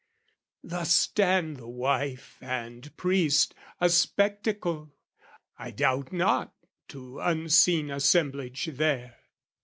Thus 0.63 0.95
stand 0.95 1.57
the 1.57 1.67
wife 1.67 2.39
and 2.41 2.91
priest, 2.97 3.53
a 3.79 3.87
spectacle, 3.87 4.91
I 5.59 5.69
doubt 5.69 6.11
not, 6.11 6.55
to 6.87 7.19
unseen 7.19 7.91
assemblage 7.91 8.65
there. 8.65 9.17